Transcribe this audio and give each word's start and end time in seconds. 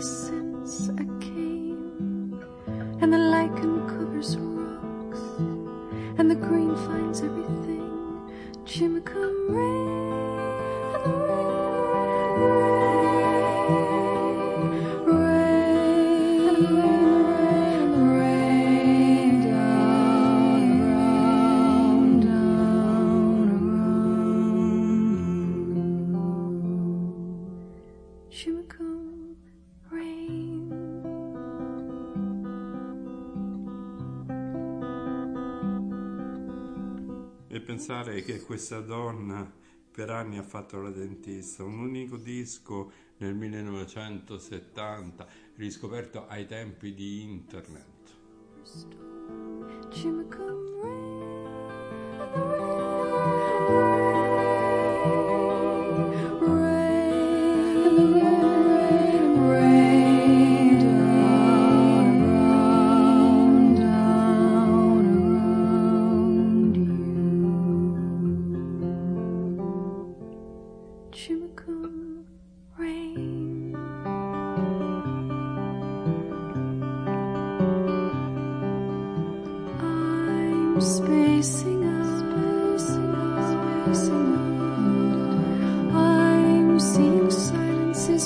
Peace. 0.00 0.39
Pensare 37.80 38.20
che 38.20 38.42
questa 38.42 38.80
donna 38.80 39.50
per 39.90 40.10
anni 40.10 40.36
ha 40.36 40.42
fatto 40.42 40.82
la 40.82 40.90
dentista, 40.90 41.64
un 41.64 41.78
unico 41.78 42.18
disco 42.18 42.92
nel 43.16 43.34
1970, 43.34 45.26
riscoperto 45.54 46.26
ai 46.26 46.44
tempi 46.44 46.92
di 46.92 47.22
internet. 47.22 48.18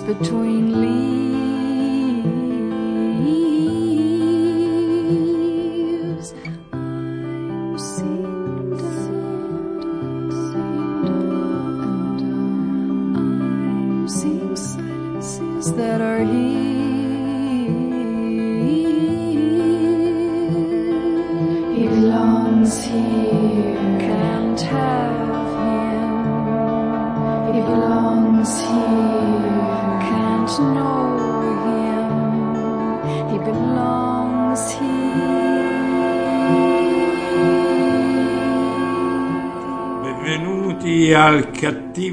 Between 0.07 0.64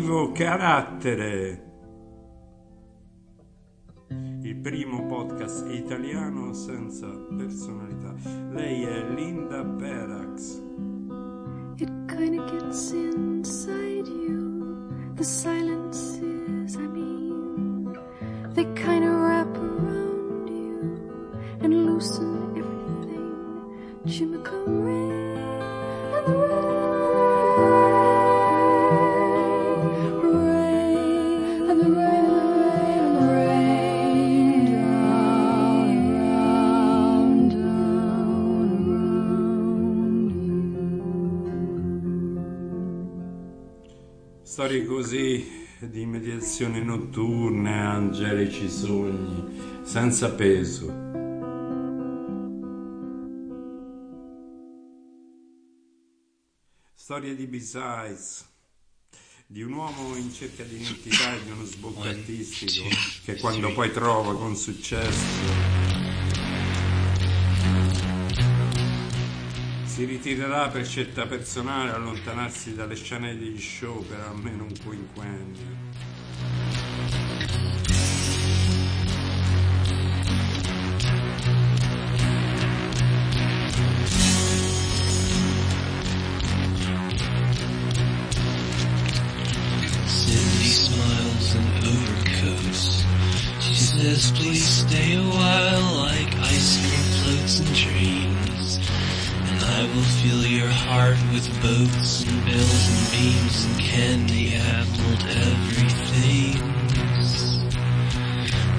cattivo 0.01 0.31
carattere, 0.31 1.63
il 4.41 4.56
primo 4.56 5.06
podcast 5.06 5.69
italiano 5.69 6.53
senza 6.53 7.07
personalità. 7.38 8.16
Lei 8.50 8.81
è 8.84 9.03
Linda 9.13 9.63
Perax. 9.63 10.00
Storie 44.51 44.85
così 44.85 45.66
di 45.79 46.06
mediazioni 46.06 46.84
notturne, 46.84 47.72
angelici 47.72 48.69
sogni, 48.69 49.81
senza 49.81 50.29
peso. 50.34 50.88
Storie 56.94 57.34
di 57.34 57.47
B-Sides, 57.47 58.45
di 59.47 59.62
un 59.62 59.72
uomo 59.72 60.17
in 60.17 60.29
cerca 60.34 60.63
di 60.63 60.81
identità 60.81 61.33
e 61.33 61.44
di 61.45 61.51
uno 61.51 61.63
sbocco 61.63 62.01
artistico 62.01 62.89
che 63.23 63.38
quando 63.38 63.72
poi 63.72 63.89
trova 63.94 64.35
con 64.35 64.57
successo 64.57 65.71
si 69.91 70.06
ritirerà 70.06 70.69
per 70.69 70.85
scelta 70.85 71.25
personale, 71.25 71.91
allontanarsi 71.91 72.74
dalle 72.74 72.96
scene 72.96 73.38
degli 73.38 73.59
show 73.59 74.02
per 74.06 74.22
almeno 74.22 74.63
un 74.63 74.74
quinquennio. 74.81 75.79
Says, 93.74 94.31
please 94.31 94.88
stay 94.88 95.16
a 95.16 95.22
while 95.22 96.11
fill 100.22 100.46
your 100.46 100.70
heart 100.70 101.18
with 101.34 101.48
boats 101.64 102.24
and 102.28 102.46
bells 102.46 102.84
and 102.94 103.06
beams 103.12 103.66
and 103.66 103.80
candy 103.80 104.52
appled 104.52 105.24
everything. 105.50 106.58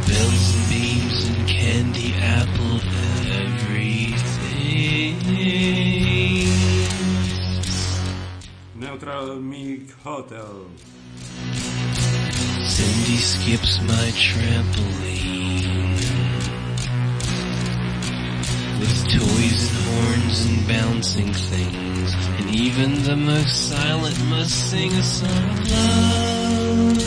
Bells 0.06 0.46
and 0.54 0.66
beams 0.70 1.18
and 1.30 1.42
candy 1.48 2.10
appled 2.36 2.86
everything. 3.42 5.16
Neutral 8.76 9.40
Milk 9.40 9.90
Hotel. 10.04 10.54
Cindy 12.74 13.18
skips 13.32 13.80
my 13.82 14.06
trampoline 14.26 14.91
bouncing 20.72 21.32
things, 21.34 22.14
and 22.38 22.54
even 22.54 23.02
the 23.02 23.16
most 23.16 23.68
silent 23.68 24.18
must 24.24 24.70
sing 24.70 24.90
a 24.92 25.02
song 25.02 25.50
of 25.50 25.70
love. 25.70 27.04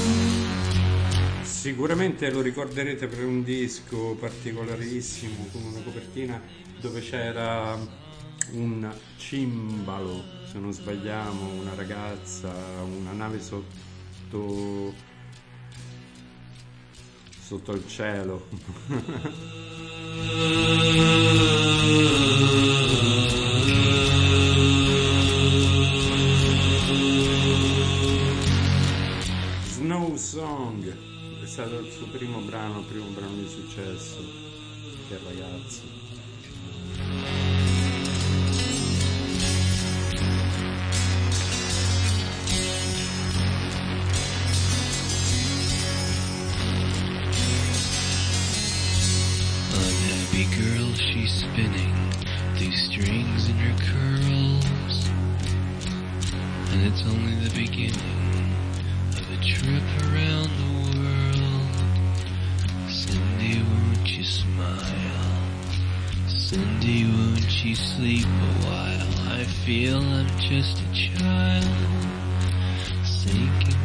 Sicuramente 1.44 2.30
lo 2.30 2.42
ricorderete 2.42 3.08
per 3.08 3.26
un 3.26 3.44
disco 3.44 4.16
particolarissimo 4.20 5.48
con 5.52 5.64
una 5.64 5.82
copertina 5.82 6.40
dove 6.80 7.02
c'era 7.02 7.76
un 8.52 8.94
cimbalo, 9.18 10.24
se 10.52 10.60
non 10.60 10.72
sbagliamo, 10.72 11.62
una 11.62 11.74
ragazza, 11.74 12.54
una 12.84 13.14
nave 13.14 13.42
sotto 13.42 14.94
sotto 17.42 17.72
il 17.72 17.88
cielo. 17.88 18.48
Song 30.36 30.84
È 31.42 31.46
stato 31.46 31.80
il 31.80 31.90
suo 31.90 32.08
primo 32.08 32.40
brano, 32.40 32.82
primo 32.82 33.06
brano 33.12 33.36
di 33.36 33.48
successo, 33.48 34.18
che 35.08 35.18
ragazzo. 35.24 35.84
Unhappy 49.72 50.48
Cindy, 66.56 67.04
won't 67.04 67.66
you 67.66 67.76
sleep 67.76 68.26
a 68.26 68.66
while? 68.66 69.40
I 69.40 69.44
feel 69.44 70.02
I'm 70.02 70.26
just 70.40 70.80
a 70.80 70.94
child. 70.94 71.66
Sinking 73.04 73.85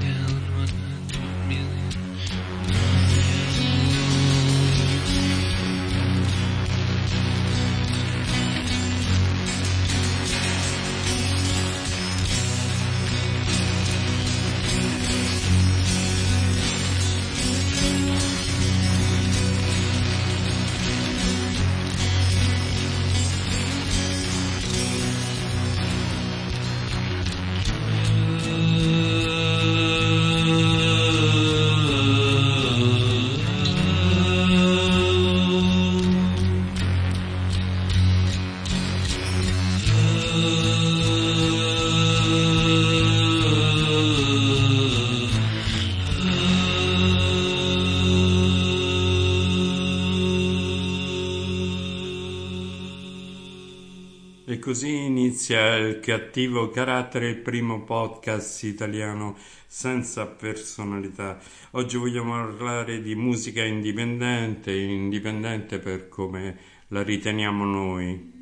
così 54.70 55.02
inizia 55.02 55.74
il 55.74 55.98
cattivo 55.98 56.70
carattere, 56.70 57.28
il 57.28 57.38
primo 57.38 57.82
podcast 57.82 58.62
italiano 58.62 59.36
senza 59.66 60.28
personalità. 60.28 61.40
Oggi 61.72 61.96
vogliamo 61.96 62.34
parlare 62.34 63.02
di 63.02 63.16
musica 63.16 63.64
indipendente, 63.64 64.72
indipendente 64.72 65.80
per 65.80 66.08
come 66.08 66.56
la 66.86 67.02
riteniamo 67.02 67.64
noi. 67.64 68.39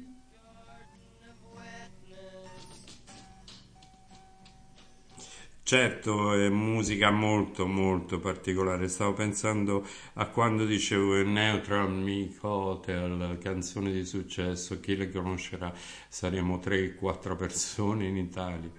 Certo, 5.69 6.33
è 6.33 6.49
musica 6.49 7.11
molto 7.11 7.67
molto 7.67 8.19
particolare. 8.19 8.89
Stavo 8.89 9.13
pensando 9.13 9.87
a 10.15 10.25
quando 10.29 10.65
dicevo 10.65 11.23
Neutral 11.23 11.93
Milk 11.93 12.43
Hotel, 12.43 13.37
canzone 13.39 13.93
di 13.93 14.07
successo. 14.07 14.81
Chi 14.81 14.97
le 14.97 15.11
conoscerà? 15.11 15.71
Saremo 16.09 16.57
3-4 16.57 17.37
persone 17.37 18.07
in 18.07 18.17
Italia. 18.17 18.71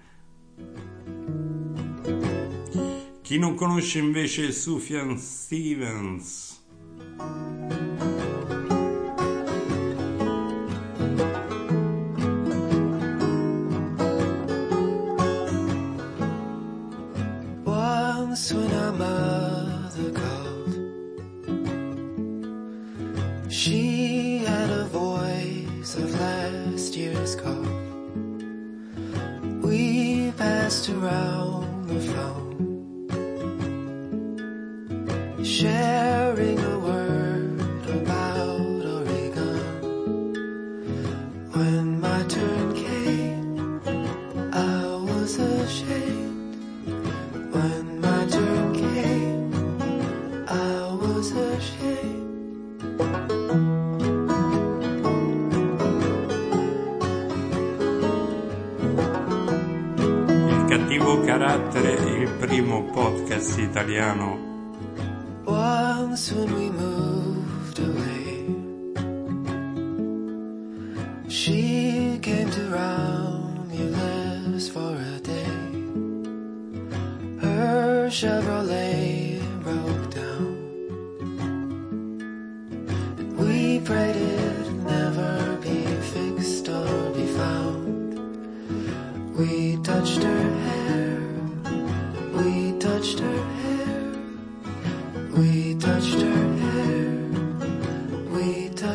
Chi 3.22 3.38
non 3.38 3.54
conosce 3.54 4.00
invece 4.00 4.50
Sufjan 4.50 5.16
Stevens? 5.16 6.60
Italiano 63.70 64.49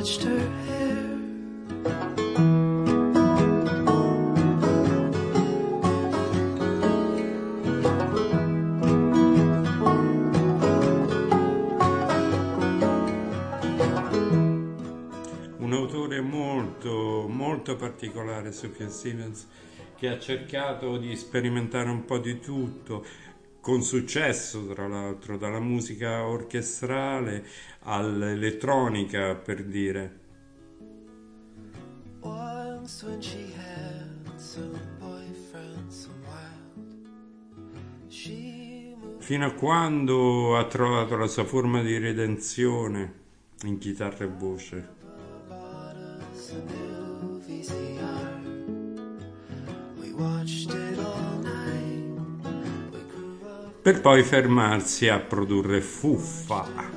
touched 0.05 0.23
her 0.23 0.39
hair. 0.67 1.15
un 15.57 15.73
autore 15.73 16.21
molto 16.21 17.25
molto 17.27 17.75
particolare 17.75 18.51
Sufjan 18.51 18.91
Stevens 18.91 19.47
che 19.97 20.09
ha 20.09 20.19
cercato 20.19 20.97
di 20.97 21.15
sperimentare 21.15 21.89
un 21.89 22.05
po' 22.05 22.19
di 22.19 22.39
tutto 22.39 23.03
con 23.65 23.81
successo 23.81 24.67
tra 24.67 24.87
l'altro 24.87 25.39
dalla 25.39 25.59
musica 25.59 26.23
orchestrale 26.23 27.43
all'elettronica 27.79 29.33
per 29.33 29.63
dire 29.63 30.19
Once 32.19 33.03
when 33.07 33.19
she 33.19 33.51
had 33.57 34.37
some 34.37 34.79
boyfriend, 34.99 35.89
some 35.89 36.13
wild. 36.27 37.07
She 38.07 38.95
fino 39.17 39.47
a 39.47 39.53
quando 39.53 40.55
ha 40.57 40.67
trovato 40.67 41.17
la 41.17 41.25
sua 41.25 41.45
forma 41.45 41.81
di 41.81 41.97
redenzione 41.97 43.13
in 43.63 43.79
chitarra 43.79 44.25
e 44.25 44.27
voce. 44.27 44.93
We 49.97 50.11
watched 50.11 50.71
it 50.71 50.84
per 53.85 54.01
poi 54.01 54.23
fermarsi 54.23 55.09
a 55.09 55.19
produrre 55.19 55.79
fuffa 55.79 56.94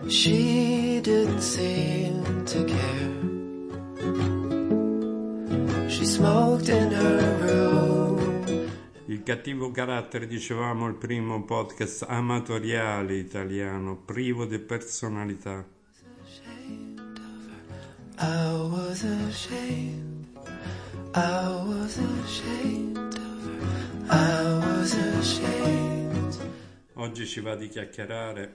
She 0.09 1.01
didn't 1.01 1.41
seem 1.41 2.45
to 2.47 2.65
care. 2.65 3.15
She 5.89 6.05
smoked 6.05 6.69
in 6.69 6.91
her 6.91 7.39
room. 7.47 8.19
Il 9.07 9.23
cattivo 9.23 9.71
carattere, 9.71 10.27
dicevamo, 10.27 10.89
il 10.89 10.95
primo 10.95 11.45
podcast 11.45 12.05
amatoriale 12.09 13.15
italiano, 13.15 14.03
privo 14.05 14.47
di 14.47 14.59
personalità. 14.59 15.65
I 18.19 18.53
was 18.69 19.05
ashamed. 19.05 20.27
I 21.15 21.47
was 21.67 21.99
ashamed 21.99 23.12
Oggi 26.94 27.26
ci 27.26 27.40
va 27.40 27.54
di 27.54 27.68
chiacchierare. 27.68 28.54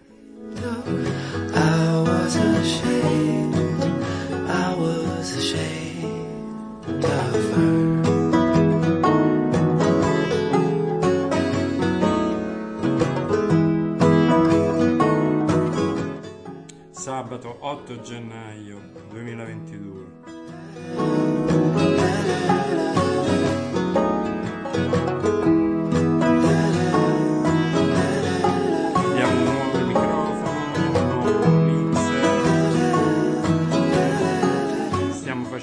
Sabato 16.91 17.57
8 17.61 18.01
gennaio 18.01 18.79
2022. 19.09 20.06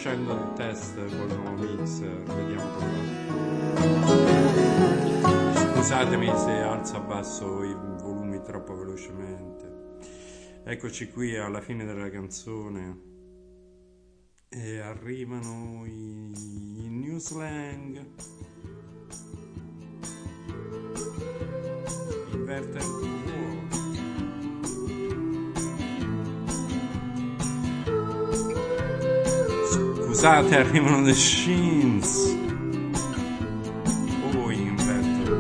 Facendo 0.05 0.35
il 0.35 0.53
test 0.53 0.97
col 0.97 1.35
nuovo 1.35 1.63
mixer, 1.63 2.23
vediamo 2.25 2.71
come. 2.77 3.23
Scusatemi 5.73 6.27
se 6.27 6.51
alzo 6.51 6.93
o 6.93 6.97
abbasso 6.99 7.65
i 7.65 7.75
volumi 8.03 8.43
troppo 8.43 8.77
velocemente. 8.77 9.97
Eccoci 10.63 11.09
qui 11.09 11.35
alla 11.39 11.63
fine 11.63 11.87
della 11.87 12.11
canzone 12.11 13.01
e 14.51 14.79
arrivano 14.81 15.87
i, 15.87 16.33
i 16.85 16.89
new 16.91 17.17
slang. 17.17 18.07
Inverte 22.31 23.34
Zat 30.15 30.53
Achim 30.53 30.87
on 30.95 31.05
the 31.05 31.13
Sheens. 31.13 32.09
Oh, 34.25 34.49
in 34.49 34.77
better. 34.77 35.37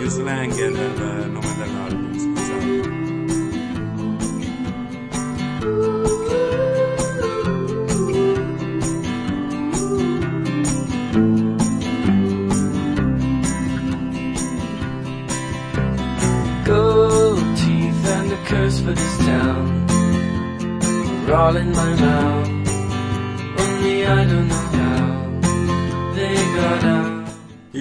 Use 0.00 0.18
language 0.20 0.60
and 0.60 0.76
uh, 0.76 1.26
no 1.26 1.49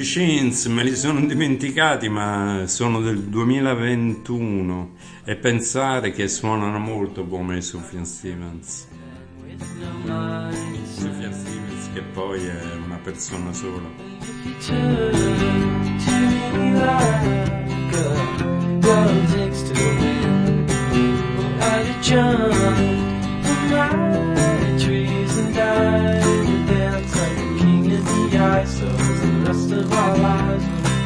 I 0.09 0.11
Shins 0.11 0.65
me 0.65 0.83
li 0.83 0.95
sono 0.95 1.23
dimenticati, 1.23 2.09
ma 2.09 2.63
sono 2.65 2.99
del 2.99 3.25
2021 3.25 4.95
e 5.23 5.35
pensare 5.35 6.11
che 6.11 6.27
suonano 6.27 6.79
molto 6.79 7.27
come 7.27 7.61
Sufjan 7.61 8.05
Stevens. 8.05 8.87
Sufjan 10.95 11.31
Stevens 11.31 11.89
che 11.93 12.01
poi 12.01 12.43
è 12.43 12.73
una 12.83 12.97
persona 12.97 13.53
sola. 13.53 13.87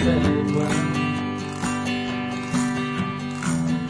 Well. 0.05 0.75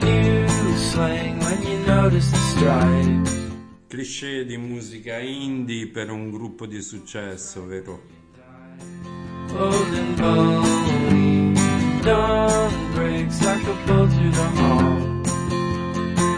New 0.02 0.78
slang 0.78 1.40
when 1.40 1.62
you 1.64 1.78
notice 1.86 2.30
the 2.32 2.38
stripes. 2.38 3.42
Cliché 3.88 4.46
di 4.46 4.58
musica 4.58 5.20
indie 5.20 5.88
per 5.88 6.10
un 6.10 6.32
gruppo 6.32 6.66
di 6.66 6.82
successo, 6.82 7.66
vero? 7.66 8.22
old 9.56 9.94
and 9.94 10.18
bony. 10.18 11.54
Dawn 12.02 12.94
breaks 12.94 13.42
like 13.44 13.64
a 13.64 13.76
bolt 13.88 14.12
through 14.12 14.32
the 14.32 14.50
hall. 14.60 15.00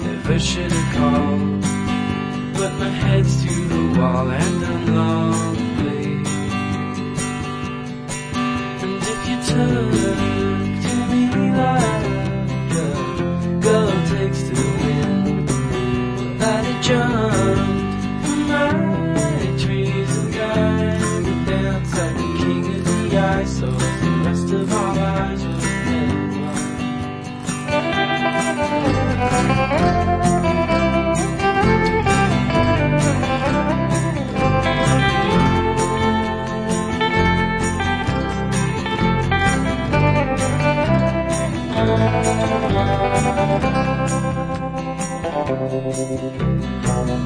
Never 0.01 0.39
should 0.39 0.71
have 0.71 0.95
called, 0.95 1.61
but 2.53 2.73
my 2.79 2.89
head's 2.89 3.43
to 3.43 3.67
the 3.67 3.99
wall 3.99 4.29
and 4.29 4.65
I'm 4.65 4.95
lonely. 4.95 5.54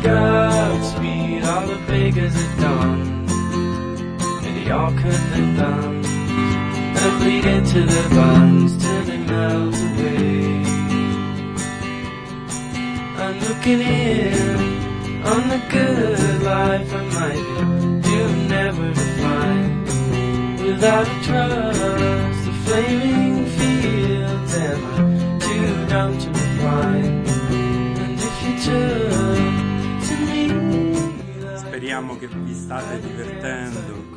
Godspeed, 0.02 1.44
all 1.44 1.68
the 1.68 1.78
beggars 1.88 2.36
at 2.36 2.60
dawn. 2.60 3.26
They 4.44 4.72
all 4.72 4.92
cut 4.92 5.22
their 5.32 5.50
thumbs 5.58 6.08
and 6.10 7.20
bleed 7.20 7.46
into 7.46 7.86
their 7.86 8.10
buns 8.10 8.78
till 8.82 9.04
they 9.04 9.18
melt 9.18 9.76
away. 9.76 10.64
I'm 13.24 13.36
looking 13.42 13.82
in 13.82 14.80
on 15.24 15.50
the 15.50 15.62
good 15.70 16.42
life 16.44 16.94
I 16.94 17.04
might 17.18 17.46
be 17.56 18.10
doomed 18.10 18.50
never 18.50 18.94
to 18.94 19.06
find. 19.22 19.86
Without 20.66 21.08
a 21.08 21.24
trust, 21.24 22.46
the 22.46 22.54
flaming 22.66 23.39
Dumb 25.90 26.16
to 26.20 26.34
find. 26.62 27.28
And 27.98 28.20
if 28.20 28.44
you 28.46 28.54
turn 28.64 30.00
to 30.06 30.14
me, 30.24 31.58
Speriamo 31.58 32.16
che 32.18 32.28
vi 32.28 32.54
state 32.54 33.00
divertendo. 33.00 34.10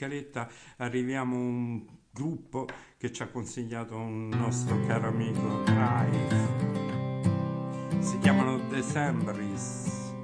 Scaletta 0.00 0.48
arriviamo 0.78 1.36
a 1.36 1.38
un 1.38 1.84
gruppo 2.10 2.66
che 2.96 3.12
ci 3.12 3.22
ha 3.22 3.28
consigliato 3.28 3.96
un 3.96 4.28
nostro 4.30 4.80
caro 4.86 5.08
amico 5.08 5.62
Clive. 5.64 6.48
Si 8.00 8.18
chiamano 8.20 8.58
Decembris. 8.70 10.14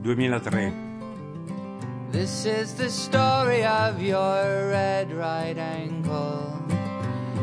2003. 0.00 0.72
This 2.10 2.46
is 2.46 2.74
the 2.74 2.88
story 2.88 3.66
of 3.66 4.00
your 4.00 4.70
red 4.70 5.12
right 5.12 5.58
ankle 5.58 6.54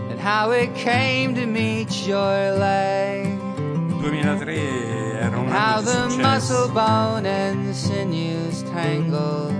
and 0.10 0.20
how 0.20 0.50
it 0.52 0.74
came 0.74 1.36
to 1.36 1.46
meet 1.46 1.92
your 2.08 2.58
leg. 2.58 3.28
2003 4.00 5.11
era 5.22 5.38
un 5.38 5.48
How 5.48 5.82
the 5.82 6.10
muscle 6.18 6.68
bone 6.70 7.28
and 7.28 7.68
the 7.68 7.74
sinews 7.74 8.64
tangled, 8.64 9.52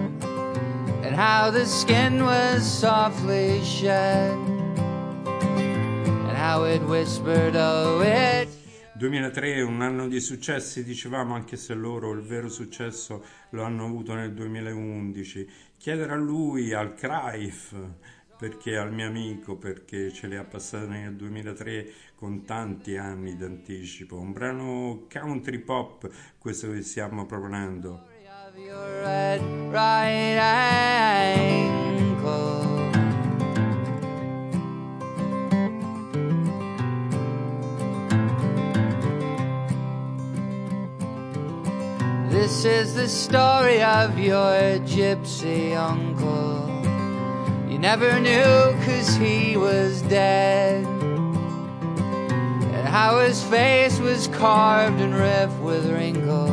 and 1.04 1.16
how 1.16 1.52
the 1.52 1.66
skin 1.66 2.24
was 2.24 2.64
softly 2.64 3.64
shed, 3.64 4.34
and 6.28 6.36
how 6.36 6.64
it 6.64 6.82
whispered, 6.84 7.56
Oh, 7.56 8.02
it 8.02 8.50
2003 9.02 9.56
è 9.56 9.62
un 9.64 9.82
anno 9.82 10.08
di 10.08 10.20
successi, 10.20 10.84
dicevamo, 10.84 11.34
anche 11.34 11.58
se 11.58 11.74
loro 11.74 12.12
il 12.12 12.22
vero 12.22 12.50
successo 12.50 13.26
lo 13.50 13.64
hanno 13.64 13.86
avuto 13.86 14.14
nel 14.14 14.32
2011. 14.32 15.50
Chiedere 15.78 16.14
a 16.14 16.18
lui, 16.18 16.72
al 16.72 16.94
Craif, 16.94 17.76
perché 18.42 18.76
al 18.76 18.92
mio 18.92 19.06
amico, 19.06 19.56
perché 19.56 20.12
ce 20.12 20.26
le 20.26 20.38
ha 20.38 20.44
passate 20.44 20.88
nel 20.88 21.16
2003 21.16 21.92
con 22.16 22.44
tanti 22.44 22.98
anni 22.98 23.38
d'anticipo. 23.38 24.18
Un 24.18 24.32
brano 24.32 25.06
country 25.08 25.60
pop, 25.60 26.10
questo 26.40 26.72
che 26.72 26.82
stiamo 26.82 27.28
proponendo. 27.28 28.10
This 42.32 42.66
is 42.66 42.96
the 42.96 43.08
story 43.08 43.84
of 43.84 44.18
your 44.18 44.80
gypsy 44.84 45.76
uncle. 45.76 46.71
Never 47.82 48.20
knew 48.20 48.78
cause 48.86 49.16
he 49.16 49.58
was 49.58 50.04
dead. 50.04 50.86
And 52.76 52.88
how 52.88 53.22
his 53.22 53.44
face 53.44 53.98
was 53.98 54.28
carved 54.28 55.02
and 55.02 55.16
ripped 55.16 55.60
with 55.64 55.90
wrinkles 55.90 56.52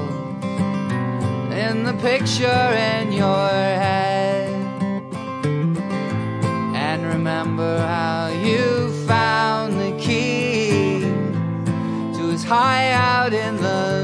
in 1.52 1.84
the 1.84 1.92
picture 2.00 2.46
in 2.46 3.12
your 3.12 3.50
head. 3.50 4.48
And 6.74 7.04
remember 7.04 7.76
how 7.76 8.28
you 8.28 8.90
found 9.06 9.78
the 9.78 9.92
key 10.02 11.00
to 12.16 12.28
his 12.30 12.42
high 12.42 12.92
out 12.92 13.34
in 13.34 13.56
the 13.58 13.97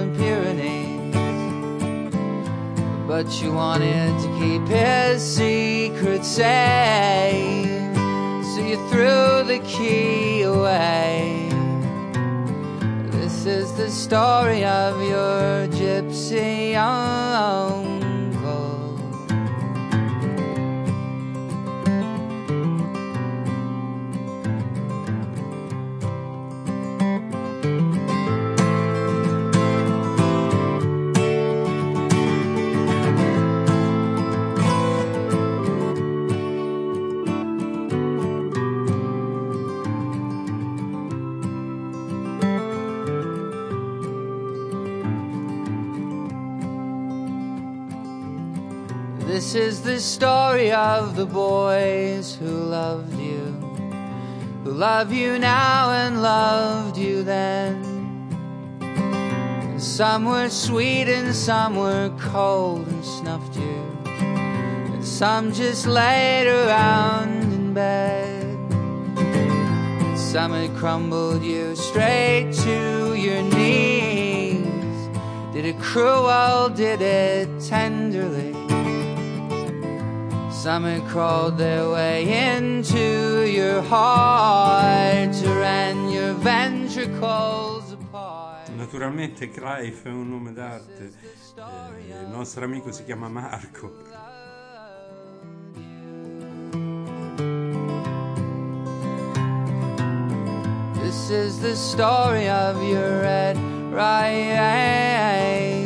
But 3.17 3.41
you 3.41 3.53
wanted 3.53 4.11
to 4.23 4.29
keep 4.41 4.67
his 4.67 5.23
secret 5.23 6.25
safe, 6.25 7.95
so 7.95 8.59
you 8.61 8.77
threw 8.89 9.45
the 9.45 9.63
key 9.65 10.43
away. 10.43 11.49
This 13.13 13.47
is 13.47 13.73
the 13.75 13.89
story 13.89 14.65
of 14.65 15.01
your 15.01 15.69
gypsy 15.69 16.75
uncle. 16.75 17.84
This 49.35 49.57
is 49.57 49.83
the 49.83 49.99
story 49.99 50.71
of 50.71 51.17
the 51.17 51.27
boys 51.27 52.37
who 52.37 52.47
loved 52.47 53.19
you, 53.19 53.41
who 54.63 54.71
love 54.71 55.13
you 55.13 55.41
now 55.41 55.91
and 55.91 56.23
loved 56.23 56.97
you 56.97 57.25
then. 57.25 57.83
Some 59.77 60.27
were 60.27 60.49
sweet 60.49 61.09
and 61.09 61.35
some 61.35 61.75
were 61.75 62.13
cold 62.17 62.87
and 62.87 63.05
snuffed 63.05 63.57
you, 63.57 63.99
and 64.07 65.05
some 65.05 65.53
just 65.53 65.85
laid 65.85 66.47
around 66.47 67.43
in 67.53 67.75
bed. 67.75 68.57
And 69.19 70.17
some 70.17 70.53
had 70.53 70.73
crumbled 70.77 71.43
you 71.43 71.75
straight 71.75 72.53
to 72.63 73.15
your 73.15 73.43
knees. 73.43 75.09
Did 75.53 75.65
it 75.65 75.81
cruel, 75.81 76.69
did 76.69 77.03
it 77.03 77.49
tenderly? 77.61 78.64
Some 80.65 80.85
had 80.85 81.07
crawled 81.09 81.59
their 81.59 81.91
way 81.91 82.57
into 82.57 83.47
your 83.47 83.83
heart 83.83 85.31
to 85.31 85.49
rend 85.61 86.11
your 86.11 86.33
ventricles 86.33 87.93
apart. 87.93 88.71
Naturalmente 88.71 89.51
Clive 89.51 90.01
è 90.05 90.09
un 90.09 90.31
nome 90.31 90.55
d'arte, 90.55 91.13
eh, 91.57 92.23
il 92.23 92.29
nostro 92.31 92.65
amico 92.65 92.93
si 92.93 93.05
chiama 93.05 93.29
Marco. 93.29 93.93
This 101.03 101.29
is 101.29 101.61
the 101.61 101.75
story 101.75 102.49
of 102.49 102.83
your 102.83 103.21
red 103.21 103.59
right 103.93 105.84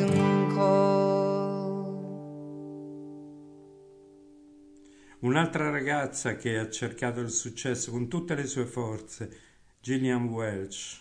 Un'altra 5.21 5.71
ragazza 5.71 6.37
che 6.37 6.59
ha 6.59 6.71
cercato 6.71 7.19
il 7.19 7.31
successo 7.31 7.91
con 7.91 8.07
tutte 8.07 8.37
le 8.37 8.47
sue 8.47 8.67
forze, 8.67 9.29
Gillian 9.81 10.29
Welch. 10.29 11.01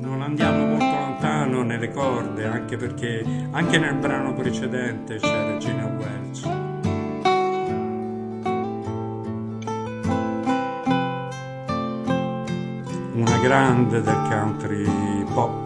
Non 0.00 0.22
andiamo 0.22 0.66
molto 0.66 0.84
lontano 0.84 1.62
nelle 1.62 1.92
corde, 1.92 2.46
anche 2.46 2.76
perché 2.76 3.24
anche 3.52 3.78
nel 3.78 3.94
brano 3.94 4.34
precedente 4.34 5.18
c'era 5.18 5.56
Gillian 5.56 5.96
Welch. 5.96 6.44
Una 13.14 13.38
grande 13.38 14.00
del 14.00 14.22
country 14.28 14.84
pop. 15.32 15.63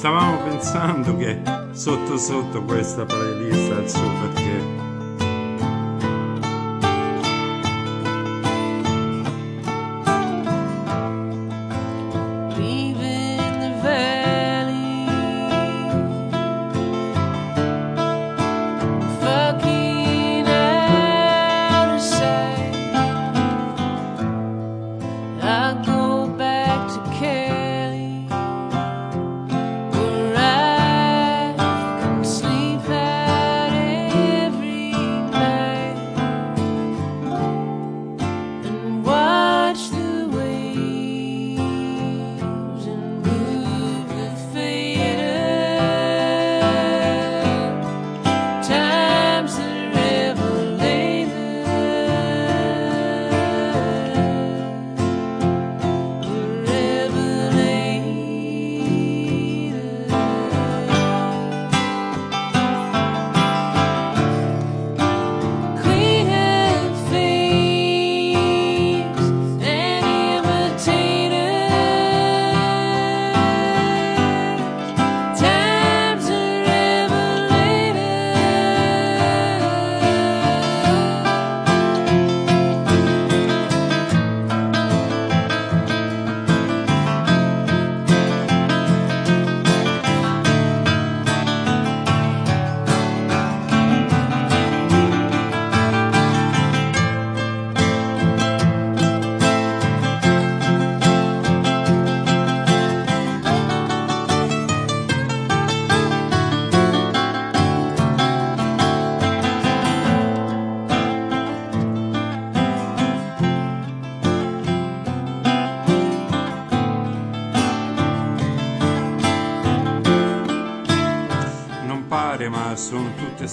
stavamo 0.00 0.44
pensando 0.44 1.14
che 1.14 1.42
sotto 1.72 2.16
sotto 2.16 2.62
questa 2.62 3.04
playlist 3.04 3.70
al 3.72 3.86
super 3.86 4.39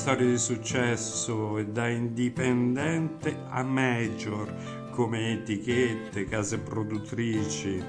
storie 0.08 0.30
di 0.30 0.38
successo 0.38 1.62
da 1.64 1.90
indipendente 1.90 3.44
a 3.50 3.62
major 3.62 4.88
come 4.92 5.34
etichette, 5.34 6.24
case 6.24 6.60
produttrici. 6.60 7.84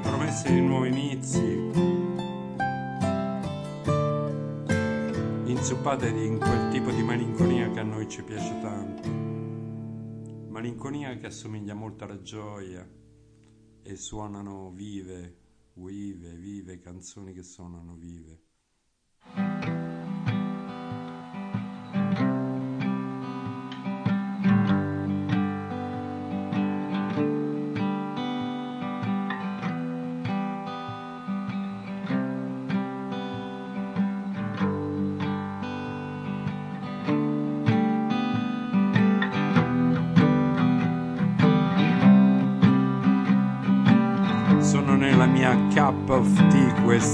Promesse 0.00 0.50
di 0.50 0.60
nuovi 0.62 0.88
inizi, 0.88 1.70
inzuppate 5.44 6.08
in 6.08 6.38
quel 6.38 6.70
tipo 6.70 6.90
di 6.90 7.02
malinconia 7.02 7.70
che 7.70 7.80
a 7.80 7.82
noi 7.82 8.08
ci 8.08 8.22
piace 8.22 8.58
tanto 8.62 9.10
malinconia 10.48 11.14
che 11.16 11.26
assomiglia 11.26 11.74
molto 11.74 12.04
alla 12.04 12.22
gioia 12.22 13.00
e 13.82 13.96
suonano 13.96 14.70
vive, 14.70 15.36
vive, 15.74 16.34
vive, 16.34 16.78
canzoni 16.78 17.32
che 17.32 17.42
suonano 17.42 17.94
vive. 17.94 18.40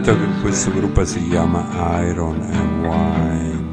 detto 0.00 0.18
che 0.18 0.26
questo 0.40 0.72
gruppo 0.72 1.04
si 1.04 1.28
chiama 1.28 1.66
Iron 2.04 2.40
and 2.40 2.84
Wine. 2.84 3.68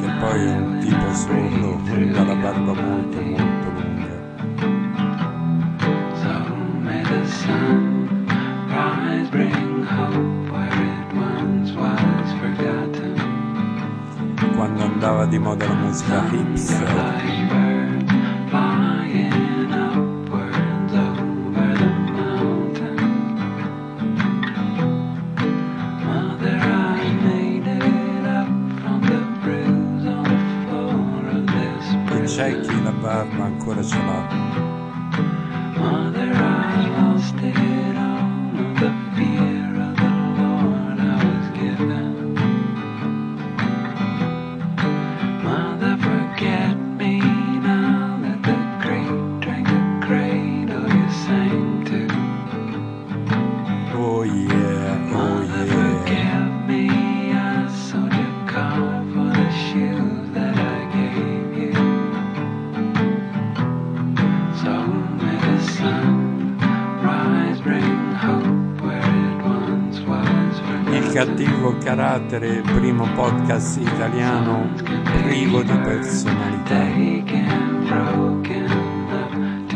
Che 0.00 0.08
poi 0.20 0.46
è 0.46 0.56
un 0.56 0.78
tipo 0.78 1.14
solo, 1.14 1.80
dalla 2.12 2.34
barba 2.34 2.72
molto 2.74 3.20
molto 3.20 3.70
lunga. 3.74 4.20
Quando 14.54 14.82
andava 14.84 15.26
di 15.26 15.38
moda 15.38 15.66
la 15.66 15.74
musica 15.74 16.22
hipster. 16.30 17.61
l'arma 33.22 33.44
ancora 33.44 33.82
ce 33.82 33.96
l'ha. 33.96 34.41
Podcast 73.52 73.76
italiano 73.80 74.70
privo 75.24 75.62
di 75.62 75.76
personalità. 75.78 76.86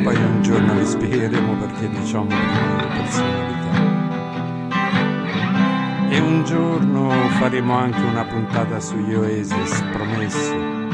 Poi 0.02 0.16
un 0.16 0.42
giorno 0.42 0.74
vi 0.74 0.86
spiegheremo 0.86 1.56
perché 1.56 1.88
diciamo 1.90 2.26
privo 2.26 2.76
di 2.76 2.86
personalità. 2.96 3.54
E 6.08 6.18
un 6.20 6.44
giorno 6.44 7.10
faremo 7.38 7.74
anche 7.74 8.00
una 8.00 8.24
puntata 8.24 8.80
sugli 8.80 9.14
Oasis, 9.14 9.82
promesso. 9.92 10.85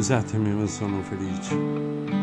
Scusatemi, 0.00 0.54
ma 0.54 0.66
sono 0.66 1.02
felice. 1.02 2.19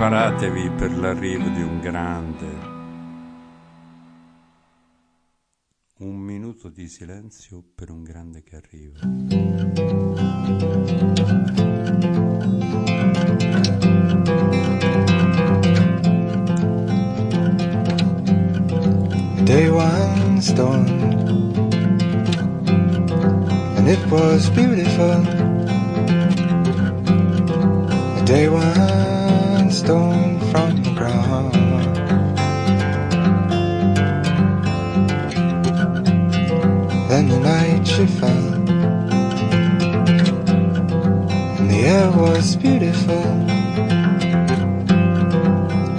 Preparatevi 0.00 0.70
per 0.70 0.96
l'arrivo 0.96 1.46
di 1.50 1.60
un 1.60 1.78
grande. 1.78 2.46
Un 5.98 6.16
minuto 6.16 6.70
di 6.70 6.88
silenzio 6.88 7.62
per 7.74 7.90
un 7.90 8.02
grande 8.02 8.42
che 8.42 8.56
arriva. 8.56 9.00
Day 19.44 19.68
one 19.68 20.40
storm, 20.40 20.86
and 23.76 23.86
it 23.86 24.02
was 24.06 24.48
beautiful. 24.48 25.22
Day 28.24 28.48
one 28.48 29.19
stone 29.90 30.38
from 30.52 30.70
the 30.84 30.90
ground. 30.98 31.52
Then 37.08 37.24
the 37.28 37.40
night 37.40 37.84
she 37.84 38.06
fell, 38.06 38.54
and 41.58 41.68
the 41.72 41.80
air 41.96 42.10
was 42.12 42.54
beautiful. 42.54 43.24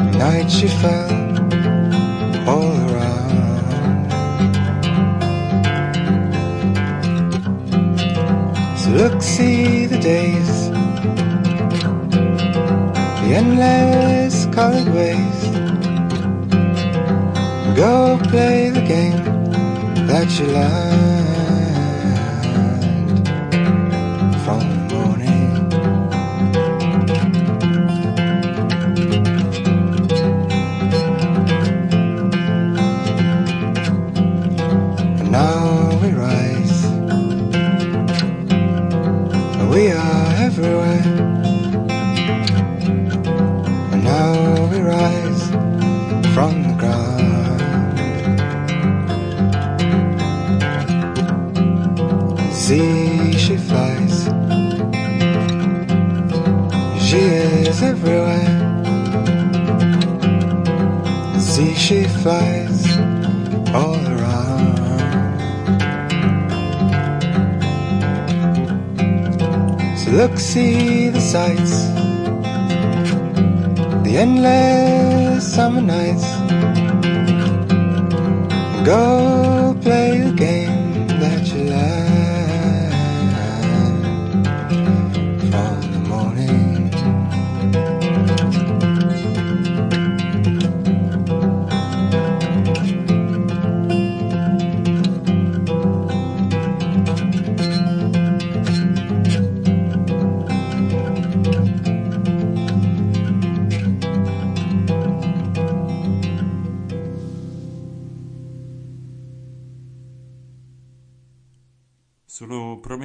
The 0.05 0.17
night 0.25 0.49
she 0.49 0.69
fell 0.83 1.11
all 2.47 2.71
around. 2.87 3.33
So 8.79 8.89
look, 8.91 9.21
see 9.21 9.85
the 9.85 9.99
days, 9.99 10.60
the 13.21 13.35
endless 13.35 14.45
colored 14.47 14.89
ways. 14.93 15.39
Go 17.75 18.19
play 18.29 18.69
the 18.69 18.81
game 18.81 19.23
that 20.07 20.27
you 20.39 20.47
learned 20.47 21.10
sea 52.71 53.37
she 53.37 53.57
flies. 53.57 54.15
She 57.05 57.21
is 57.67 57.79
everywhere. 57.91 58.53
See 61.47 61.73
she 61.85 61.99
flies 62.21 62.79
all 63.79 64.01
around. 64.15 64.77
So 69.99 70.07
look, 70.19 70.39
see 70.39 71.09
the 71.09 71.23
sights, 71.33 71.75
the 74.05 74.13
endless 74.25 75.43
summer 75.55 75.85
nights. 75.95 76.27
Go 78.85 79.77
play 79.83 80.21
the 80.27 80.33
game. 80.45 80.70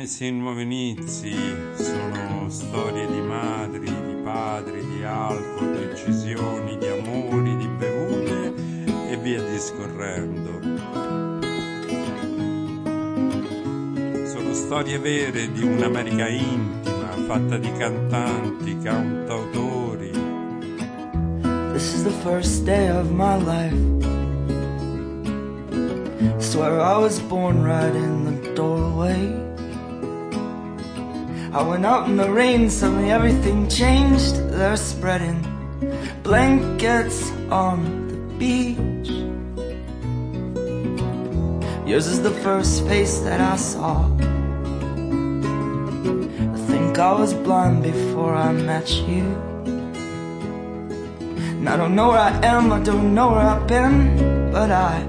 Di 0.06 0.30
nuovi 0.30 0.62
inizi, 0.62 1.34
sono 1.74 2.48
storie 2.48 3.08
di 3.08 3.20
madri, 3.22 3.86
di 3.86 4.14
padri, 4.22 4.86
di 4.86 5.02
alcol, 5.02 5.76
di 5.76 5.84
uccisioni, 5.84 6.78
di 6.78 6.86
amori, 6.86 7.56
di 7.56 7.66
bevute 7.66 8.54
e 9.10 9.16
via 9.16 9.42
discorrendo. 9.42 10.60
Sono 14.28 14.54
storie 14.54 14.96
vere 15.00 15.50
di 15.50 15.64
un'America 15.64 16.28
intima, 16.28 17.08
fatta 17.26 17.58
di 17.58 17.72
cantanti, 17.72 18.78
cantautori, 18.78 20.12
This 21.72 21.94
is 21.94 22.04
the 22.04 22.14
first 22.22 22.64
day 22.64 22.90
of 22.90 23.10
my 23.10 23.34
life. 23.34 23.74
Swear 26.38 26.80
I 26.80 26.96
was 26.96 27.18
born 27.22 27.64
right 27.64 27.92
in 27.92 28.24
the 28.24 28.54
doorway. 28.54 29.45
I 31.56 31.62
went 31.62 31.86
out 31.86 32.06
in 32.06 32.18
the 32.18 32.30
rain, 32.30 32.68
suddenly 32.68 33.10
everything 33.10 33.66
changed. 33.66 34.36
They're 34.50 34.76
spreading 34.76 35.40
blankets 36.22 37.30
on 37.50 37.78
the 38.08 38.16
beach. 38.36 39.08
Yours 41.88 42.08
is 42.08 42.20
the 42.20 42.32
first 42.44 42.86
face 42.86 43.20
that 43.20 43.40
I 43.40 43.56
saw. 43.56 44.04
I 46.52 46.58
think 46.68 46.98
I 46.98 47.12
was 47.18 47.32
blind 47.32 47.84
before 47.84 48.34
I 48.34 48.52
met 48.52 48.90
you. 49.08 49.24
And 51.56 51.66
I 51.70 51.78
don't 51.78 51.94
know 51.94 52.10
where 52.10 52.18
I 52.18 52.38
am, 52.44 52.70
I 52.70 52.80
don't 52.80 53.14
know 53.14 53.30
where 53.30 53.40
I've 53.40 53.66
been, 53.66 54.52
but 54.52 54.70
I 54.70 55.02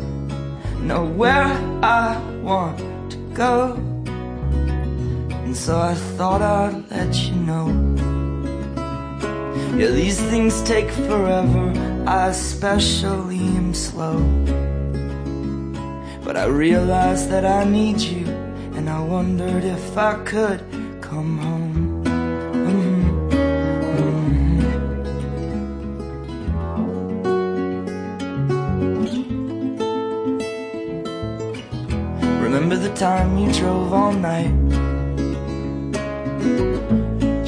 know 0.80 1.04
where 1.04 1.44
I 1.84 2.18
want 2.42 2.80
to 3.12 3.18
go. 3.34 3.87
So 5.66 5.74
I 5.82 5.96
thought 6.16 6.42
I'd 6.42 6.90
let 6.90 7.14
you 7.26 7.36
know. 7.36 7.68
Yeah, 9.78 9.90
these 9.90 10.20
things 10.30 10.62
take 10.64 10.90
forever, 10.90 11.74
I 12.08 12.30
especially 12.30 13.40
am 13.60 13.74
slow. 13.74 14.18
But 16.24 16.38
I 16.38 16.46
realized 16.46 17.30
that 17.32 17.44
I 17.46 17.66
need 17.66 18.00
you, 18.00 18.26
and 18.78 18.90
I 18.90 19.02
wondered 19.02 19.66
if 19.66 19.98
I 19.98 20.14
could 20.24 20.62
come 21.02 21.38
home. 21.38 22.04
Mhm, 22.66 23.02
mhm. 23.98 24.38
Remember 32.42 32.78
the 32.78 32.94
time 32.96 33.38
you 33.38 33.52
drove 33.52 33.92
all 33.92 34.14
night 34.14 34.67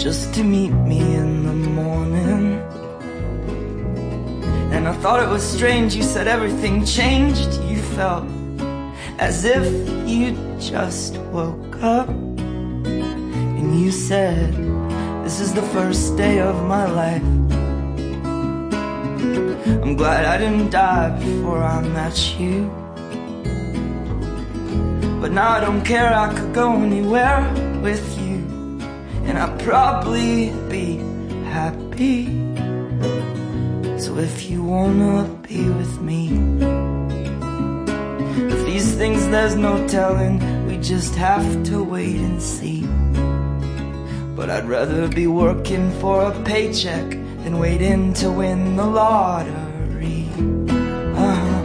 just 0.09 0.33
to 0.33 0.43
meet 0.43 0.73
me 0.91 0.99
in 0.99 1.43
the 1.45 1.53
morning? 1.53 2.57
And 4.73 4.87
I 4.87 4.93
thought 5.01 5.21
it 5.21 5.29
was 5.29 5.43
strange, 5.43 5.93
you 5.93 6.01
said 6.01 6.27
everything 6.27 6.83
changed. 6.83 7.51
You 7.69 7.77
felt 7.97 8.25
as 9.19 9.45
if 9.45 9.67
you 10.09 10.35
just 10.59 11.17
woke 11.33 11.75
up. 11.83 12.09
And 12.09 13.79
you 13.79 13.91
said, 13.91 14.51
This 15.23 15.39
is 15.39 15.53
the 15.53 15.67
first 15.75 16.17
day 16.17 16.39
of 16.39 16.55
my 16.65 16.85
life. 17.01 17.29
I'm 19.83 19.95
glad 19.95 20.25
I 20.25 20.39
didn't 20.39 20.71
die 20.71 21.11
before 21.19 21.61
I 21.61 21.81
met 21.99 22.17
you. 22.39 22.55
But 25.21 25.31
now 25.33 25.49
I 25.57 25.59
don't 25.59 25.83
care, 25.85 26.11
I 26.11 26.33
could 26.33 26.51
go 26.51 26.67
anywhere 26.73 27.41
with 27.83 28.03
you. 28.19 28.38
And 29.29 29.37
I'd 29.37 29.59
probably 29.59 30.49
be 30.69 30.97
happy. 31.45 32.25
So 33.99 34.17
if 34.17 34.49
you 34.49 34.63
wanna 34.63 35.25
be 35.47 35.69
with 35.69 36.01
me, 36.01 36.29
if 38.53 38.65
these 38.65 38.95
things 38.95 39.27
there's 39.27 39.55
no 39.55 39.87
telling, 39.87 40.39
we 40.65 40.77
just 40.77 41.13
have 41.13 41.45
to 41.65 41.83
wait 41.83 42.15
and 42.15 42.41
see. 42.41 42.81
But 44.35 44.49
I'd 44.49 44.67
rather 44.67 45.07
be 45.07 45.27
working 45.27 45.91
for 46.01 46.23
a 46.23 46.31
paycheck 46.43 47.07
than 47.43 47.59
waiting 47.59 48.13
to 48.13 48.31
win 48.31 48.77
the 48.77 48.85
lottery. 48.85 50.25
Uh-huh. 51.27 51.61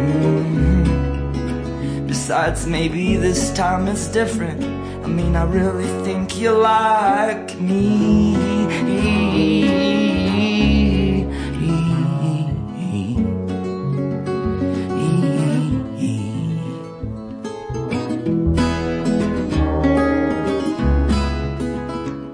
Mhm. 0.00 2.06
Besides, 2.08 2.66
maybe 2.66 3.14
this 3.16 3.52
time 3.52 3.86
it's 3.86 4.08
different. 4.08 4.79
Mean, 5.10 5.34
I 5.34 5.44
really 5.44 5.88
think 6.04 6.38
you 6.38 6.52
like 6.52 7.58
me. 7.60 8.36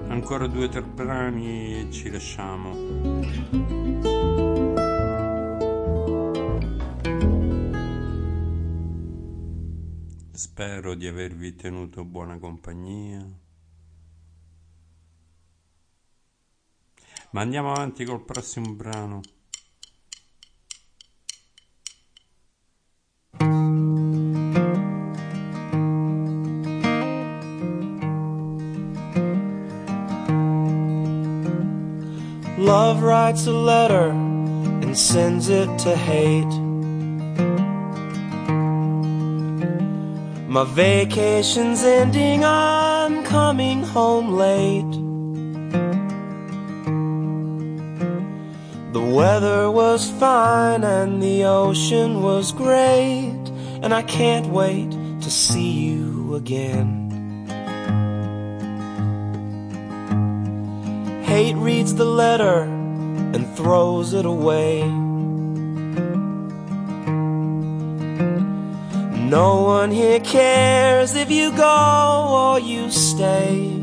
Ancora 0.09 0.47
due 0.47 0.65
o 0.65 0.69
tre 0.69 0.81
brani 0.81 1.79
e 1.79 1.91
ci 1.91 2.11
lasciamo. 2.11 2.96
Spero 10.57 10.95
di 10.95 11.05
avervi 11.05 11.55
tenuto 11.55 12.03
buona 12.03 12.39
compagnia. 12.39 13.23
Ma 17.29 17.41
andiamo 17.41 17.71
avanti 17.71 18.03
col 18.03 18.25
prossimo 18.25 18.73
brano. 18.73 19.21
Love 32.57 33.03
writes 33.03 33.45
a 33.45 33.51
letter 33.51 34.09
and 34.09 34.95
sends 34.95 35.49
it 35.49 35.69
to 35.77 35.95
hate. 35.95 36.66
My 40.57 40.63
vacation's 40.63 41.83
ending, 41.83 42.43
I'm 42.43 43.23
coming 43.23 43.83
home 43.83 44.33
late. 44.33 44.91
The 48.91 48.99
weather 48.99 49.69
was 49.69 50.09
fine 50.09 50.83
and 50.83 51.21
the 51.21 51.43
ocean 51.43 52.23
was 52.23 52.51
great, 52.51 53.37
and 53.83 53.93
I 53.93 54.01
can't 54.01 54.47
wait 54.47 54.89
to 55.21 55.29
see 55.29 55.73
you 55.73 56.33
again. 56.33 57.45
Hate 61.23 61.55
reads 61.55 61.93
the 61.93 62.05
letter 62.23 62.63
and 62.63 63.45
throws 63.55 64.15
it 64.15 64.25
away. 64.25 65.06
No 69.29 69.61
one 69.63 69.91
here 69.91 70.21
cares 70.21 71.13
if 71.13 71.29
you 71.29 71.51
go 71.51 72.27
or 72.29 72.59
you 72.59 72.89
stay. 72.89 73.73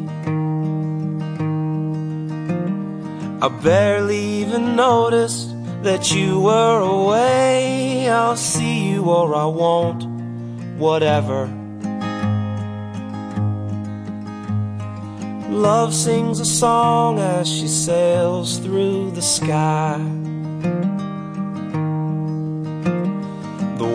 I 3.42 3.49
barely 3.62 4.18
even 4.40 4.74
noticed 4.74 5.55
that 5.82 6.14
you 6.14 6.40
were 6.40 6.80
away. 6.80 8.09
I'll 8.09 8.38
see 8.38 8.88
you 8.88 9.05
or 9.05 9.34
I 9.34 9.45
won't, 9.45 10.05
whatever. 10.78 11.45
Love 15.51 15.92
sings 15.92 16.40
a 16.40 16.47
song 16.47 17.18
as 17.18 17.47
she 17.47 17.68
sails 17.68 18.57
through 18.61 19.11
the 19.11 19.20
sky. 19.20 20.01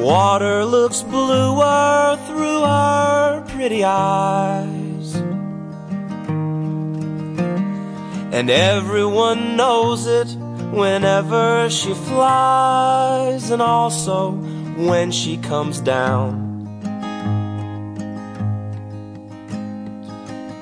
Water 0.02 0.64
looks 0.64 1.02
bluer 1.02 2.18
through 2.26 2.62
her 2.62 3.44
pretty 3.50 3.84
eyes. 3.84 5.16
And 8.32 8.50
everyone 8.50 9.58
knows 9.58 10.08
it 10.08 10.30
whenever 10.72 11.70
she 11.70 11.94
flies, 11.94 13.50
and 13.52 13.62
also 13.62 14.32
when 14.32 15.12
she 15.12 15.38
comes 15.38 15.82
down. 15.82 16.48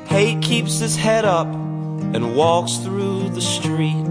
Hate 0.07 0.41
keeps 0.41 0.79
his 0.79 0.95
head 0.95 1.25
up 1.25 1.47
and 1.47 2.35
walks 2.35 2.77
through 2.77 3.29
the 3.29 3.41
street. 3.41 4.06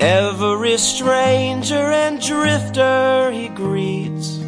Every 0.00 0.78
stranger 0.78 1.74
and 1.74 2.20
drifter 2.20 3.30
he 3.32 3.48
greets 3.48 4.38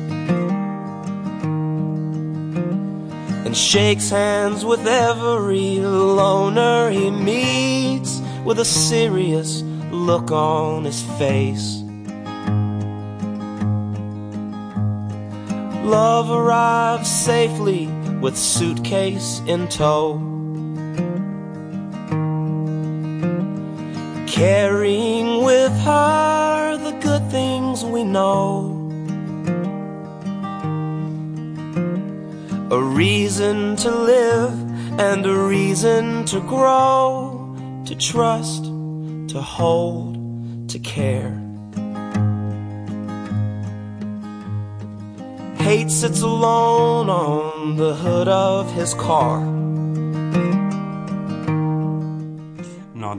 and 3.51 3.57
shakes 3.57 4.11
hands 4.11 4.65
with 4.65 4.87
every 4.87 5.81
loner 5.81 6.91
he 6.91 7.11
meets 7.11 8.21
with 8.45 8.61
a 8.61 8.65
serious 8.65 9.63
look 9.91 10.31
on 10.31 10.85
his 10.85 11.03
face. 11.19 11.83
Love 15.85 16.31
arrives 16.31 17.11
safely 17.11 17.89
with 18.21 18.37
suitcase 18.37 19.43
in 19.49 19.67
tow. 19.67 20.21
Carrying 24.29 25.40
with 25.71 25.81
her 25.83 26.77
the 26.77 26.93
good 27.01 27.31
things 27.31 27.85
we 27.85 28.03
know. 28.03 28.77
A 32.71 32.81
reason 32.83 33.77
to 33.77 33.91
live 33.91 34.53
and 34.99 35.27
a 35.27 35.37
reason 35.37 36.25
to 36.27 36.41
grow, 36.41 37.57
to 37.87 37.95
trust, 37.95 38.65
to 38.65 39.41
hold, 39.41 40.69
to 40.69 40.79
care. 40.79 41.35
Hate 45.59 45.91
sits 45.91 46.23
alone 46.23 47.09
on 47.09 47.77
the 47.77 47.95
hood 47.95 48.29
of 48.29 48.73
his 48.73 48.95
car. 48.95 49.60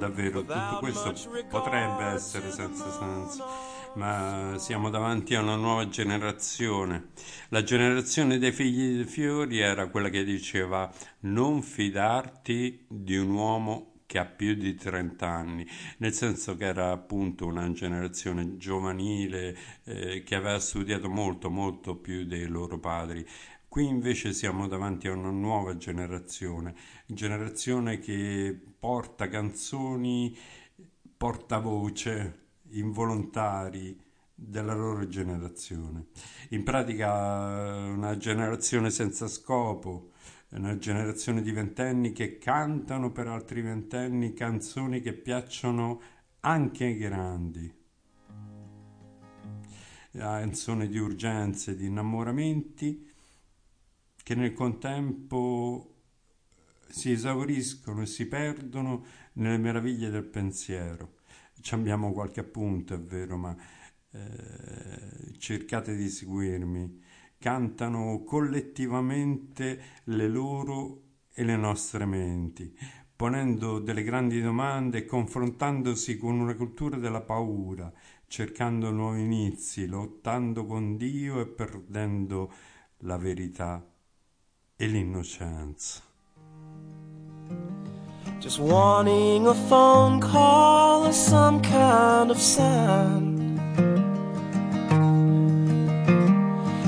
Davvero, 0.01 0.41
tutto 0.41 0.77
questo 0.79 1.13
potrebbe 1.47 2.05
essere 2.05 2.49
senza 2.49 2.89
senso, 2.89 3.45
ma 3.93 4.55
siamo 4.57 4.89
davanti 4.89 5.35
a 5.35 5.41
una 5.41 5.55
nuova 5.55 5.87
generazione. 5.87 7.09
La 7.49 7.61
generazione 7.61 8.39
dei 8.39 8.51
figli 8.51 8.95
dei 8.95 9.05
fiori 9.05 9.59
era 9.59 9.89
quella 9.89 10.09
che 10.09 10.23
diceva 10.23 10.91
non 11.21 11.61
fidarti 11.61 12.85
di 12.89 13.15
un 13.15 13.29
uomo 13.29 13.89
che 14.07 14.17
ha 14.17 14.25
più 14.25 14.55
di 14.55 14.73
30 14.73 15.27
anni, 15.27 15.67
nel 15.99 16.13
senso 16.13 16.55
che 16.55 16.65
era 16.65 16.89
appunto 16.91 17.45
una 17.45 17.71
generazione 17.71 18.57
giovanile 18.57 19.55
eh, 19.83 20.23
che 20.23 20.35
aveva 20.35 20.59
studiato 20.59 21.09
molto, 21.09 21.51
molto 21.51 21.95
più 21.95 22.25
dei 22.25 22.47
loro 22.47 22.79
padri. 22.79 23.25
Qui 23.69 23.85
invece 23.85 24.33
siamo 24.33 24.67
davanti 24.67 25.07
a 25.07 25.13
una 25.13 25.29
nuova 25.29 25.77
generazione, 25.77 26.73
generazione 27.05 27.99
che 27.99 28.70
porta 28.81 29.27
canzoni, 29.27 30.35
portavoce, 31.15 32.47
involontari 32.69 33.95
della 34.33 34.73
loro 34.73 35.07
generazione. 35.07 36.07
In 36.49 36.63
pratica 36.63 37.85
una 37.93 38.17
generazione 38.17 38.89
senza 38.89 39.27
scopo, 39.27 40.13
una 40.53 40.79
generazione 40.79 41.43
di 41.43 41.51
ventenni 41.51 42.11
che 42.11 42.39
cantano 42.39 43.11
per 43.11 43.27
altri 43.27 43.61
ventenni 43.61 44.33
canzoni 44.33 44.99
che 44.99 45.13
piacciono 45.13 46.01
anche 46.39 46.85
ai 46.85 46.97
grandi. 46.97 47.71
Canzoni 50.09 50.87
di 50.87 50.97
urgenze, 50.97 51.75
di 51.75 51.85
innamoramenti 51.85 53.07
che 54.23 54.33
nel 54.33 54.53
contempo 54.53 55.90
si 56.91 57.11
esauriscono 57.11 58.01
e 58.01 58.05
si 58.05 58.27
perdono 58.27 59.05
nelle 59.33 59.57
meraviglie 59.57 60.09
del 60.09 60.25
pensiero. 60.25 61.19
Ci 61.59 61.73
abbiamo 61.73 62.11
qualche 62.11 62.41
appunto, 62.41 62.93
è 62.93 62.99
vero, 62.99 63.37
ma 63.37 63.55
eh, 64.11 65.37
cercate 65.37 65.95
di 65.95 66.09
seguirmi. 66.09 67.01
Cantano 67.37 68.23
collettivamente 68.23 69.81
le 70.05 70.27
loro 70.27 71.03
e 71.33 71.43
le 71.43 71.55
nostre 71.55 72.05
menti, 72.05 72.77
ponendo 73.15 73.79
delle 73.79 74.03
grandi 74.03 74.41
domande 74.41 74.99
e 74.99 75.05
confrontandosi 75.05 76.17
con 76.17 76.39
una 76.39 76.55
cultura 76.55 76.97
della 76.97 77.21
paura, 77.21 77.91
cercando 78.27 78.91
nuovi 78.91 79.21
inizi, 79.21 79.87
lottando 79.87 80.65
con 80.65 80.97
Dio 80.97 81.39
e 81.39 81.47
perdendo 81.47 82.51
la 82.99 83.17
verità 83.17 83.83
e 84.75 84.87
l'innocenza. 84.87 86.10
Just 88.39 88.59
wanting 88.59 89.47
a 89.47 89.53
phone 89.53 90.19
call 90.19 91.05
or 91.05 91.13
some 91.13 91.61
kind 91.61 92.31
of 92.31 92.37
sign. 92.39 93.55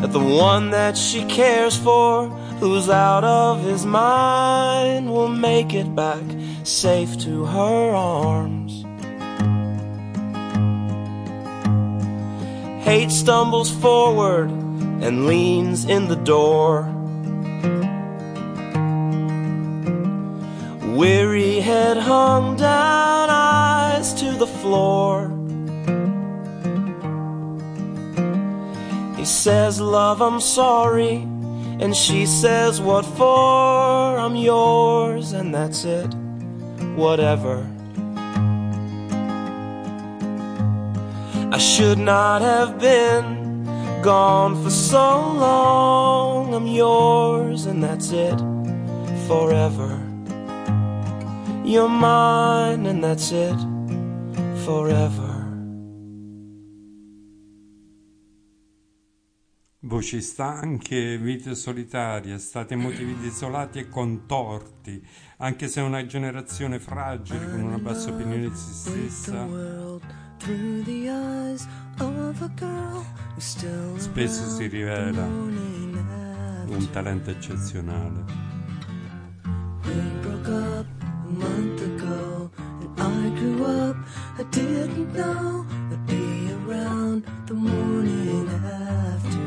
That 0.02 0.12
the 0.12 0.20
one 0.20 0.72
that 0.72 0.98
she 0.98 1.24
cares 1.26 1.78
for, 1.78 2.28
who's 2.60 2.90
out 2.90 3.24
of 3.24 3.64
his 3.64 3.86
mind, 3.86 5.12
will 5.12 5.30
make 5.30 5.74
it 5.74 5.96
back 5.96 6.24
safe 6.64 7.18
to 7.20 7.46
her 7.46 7.96
arms. 7.96 8.84
Hate 12.84 13.12
stumbles 13.12 13.72
forward 13.72 14.50
and 14.50 15.26
leans 15.26 15.86
in 15.86 16.08
the 16.08 16.16
door. 16.16 17.03
Weary 20.96 21.60
head 21.60 21.98
hung 21.98 22.56
down, 22.56 23.28
eyes 23.28 24.14
to 24.14 24.32
the 24.34 24.46
floor. 24.46 25.30
He 29.18 29.26
says, 29.26 29.82
Love, 29.82 30.22
I'm 30.22 30.40
sorry. 30.40 31.16
And 31.80 31.96
she 31.96 32.28
says, 32.28 32.80
What 32.80 33.06
for? 33.06 34.20
I'm 34.20 34.36
yours, 34.36 35.32
and 35.32 35.52
that's 35.52 35.84
it. 35.84 36.14
Whatever. 36.96 37.68
I 41.52 41.58
should 41.58 41.98
not 41.98 42.44
have 42.44 42.80
been 42.80 43.64
gone 44.04 44.62
for 44.64 44.70
so 44.70 45.34
long. 45.34 46.54
I'm 46.54 46.68
yours, 46.68 47.66
and 47.66 47.84
that's 47.84 48.12
it. 48.12 48.38
Forever. 49.28 50.03
You're 51.64 51.88
mine, 51.88 52.86
and 52.86 53.02
that's 53.02 53.32
it. 53.32 53.56
Forever. 54.64 55.32
Voci 59.86 60.22
stanche, 60.22 61.18
vite 61.18 61.56
solitarie, 61.56 62.38
stati 62.40 62.74
emotivi 62.74 63.18
desolati 63.18 63.80
e 63.80 63.90
contorti, 63.90 65.06
anche 65.38 65.68
se 65.68 65.82
una 65.82 66.06
generazione 66.06 66.80
fragile 66.80 67.50
con 67.50 67.62
una 67.62 67.78
bassa 67.78 68.10
opinione 68.10 68.50
di 68.50 68.56
se 68.56 68.74
stessa 68.74 69.48
spesso 73.98 74.50
si 74.50 74.68
rivela 74.68 75.24
un 75.24 76.88
talento 76.92 77.30
eccezionale. 77.30 78.24
Month 81.34 81.82
ago, 81.82 82.52
and 82.82 82.90
I 83.02 83.30
grew 83.40 83.66
up. 83.66 83.96
I 84.38 84.44
didn't 84.44 85.14
know 85.14 85.66
I'd 85.92 86.06
be 86.08 86.52
around 86.54 87.26
the 87.48 87.54
morning 87.54 88.50
after. 88.50 89.40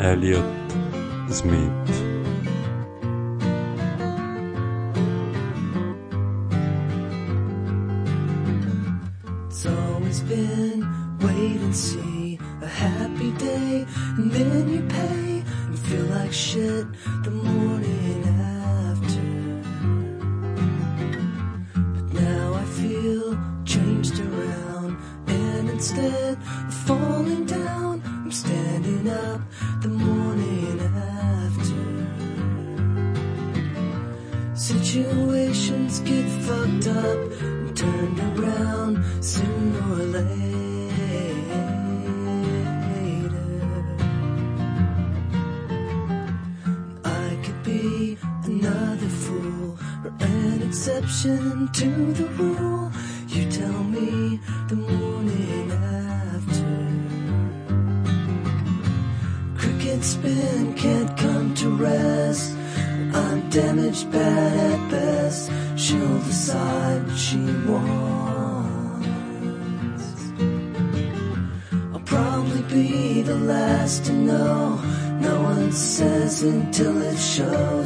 Elliott 0.00 0.44
Smith. 1.30 1.72
It's 9.48 9.66
always 9.66 10.20
been 10.20 11.02
wait 11.20 11.60
and 11.60 11.74
see, 11.74 12.38
a 12.60 12.66
happy 12.66 13.30
day, 13.32 13.86
and 14.16 14.30
then 14.30 14.68
you 14.68 14.82
pay 14.88 15.12
and 15.12 15.21
feel 15.92 16.06
like 16.06 16.32
shit 16.32 16.86
the 17.22 17.30
morning 17.30 18.24
after. 18.94 19.26
But 21.94 22.06
now 22.18 22.54
I 22.54 22.64
feel 22.80 23.38
changed 23.66 24.18
around, 24.18 24.96
and 25.26 25.68
instead 25.68 26.38
of 26.38 26.74
falling 26.86 27.44
down, 27.44 28.00
I'm 28.06 28.32
standing 28.32 29.06
up 29.10 29.40
the 29.82 29.88
morning 29.88 30.80
after. 30.80 31.82
Situations 34.54 36.00
get 36.00 36.26
fucked 36.46 36.86
up 36.86 37.20
and 37.42 37.76
turned 37.76 38.20
around 38.38 39.04
sooner 39.22 39.92
or 39.92 40.06
later. 40.16 40.61
To 51.68 52.12
the 52.12 52.26
rule. 52.40 52.90
You 53.28 53.50
tell 53.50 53.84
me 53.84 54.40
the 54.68 54.76
morning 54.76 55.70
after. 55.72 56.72
Cricket 59.58 60.02
spin 60.02 60.74
can't 60.74 61.16
come 61.16 61.54
to 61.54 61.68
rest. 61.70 62.56
I'm 63.14 63.48
damaged 63.50 64.10
bad 64.10 64.70
at 64.72 64.90
best. 64.90 65.50
She'll 65.76 66.18
decide 66.18 67.10
she 67.16 67.42
wants. 67.68 67.82
I'll 71.92 72.06
probably 72.16 72.62
be 72.62 73.22
the 73.22 73.36
last 73.36 74.04
to 74.06 74.12
know. 74.12 74.80
No 75.20 75.42
one 75.42 75.70
says 75.72 76.42
until 76.42 77.00
it 77.02 77.18
shows. 77.18 77.81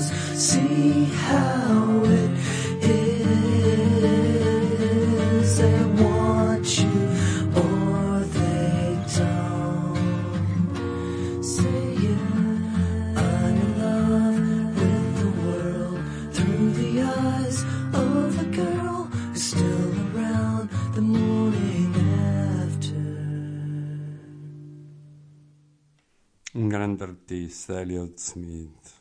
Elliott 27.69 28.19
Smith. 28.19 28.93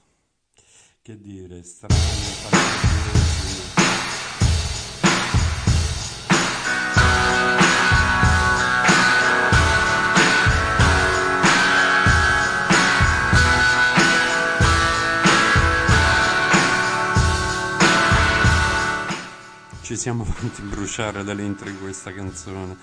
Che 1.01 1.19
dire, 1.19 1.63
strani, 1.63 1.95
fantasiosi. 1.95 3.74
Ci 19.85 19.97
siamo 19.97 20.23
fatti 20.25 20.63
bruciare 20.63 21.23
dall'intro 21.23 21.69
di 21.69 21.77
questa 21.77 22.11
canzone. 22.11 22.75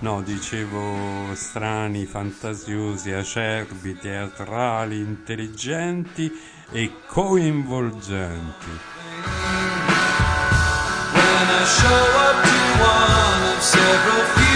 No, 0.00 0.20
dicevo 0.20 1.34
strani, 1.34 2.04
fantasiosi, 2.04 3.12
acerbi, 3.12 3.96
teatrali, 3.96 4.98
intelligenti 4.98 6.30
e 6.70 6.92
coinvolgenti. 7.06 8.68
When 11.14 11.48
I 11.48 11.64
show 11.64 11.88
up 12.28 12.42
to 12.44 12.58
one 12.82 13.54
of 13.54 13.62
several 13.62 14.24
funerals 14.26 14.49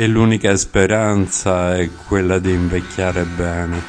E 0.00 0.06
l'unica 0.06 0.56
speranza 0.56 1.76
è 1.76 1.90
quella 2.06 2.38
di 2.38 2.52
invecchiare 2.52 3.24
bene. 3.24 3.82